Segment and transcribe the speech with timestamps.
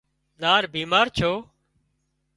[0.41, 1.31] زار بيمار ڇو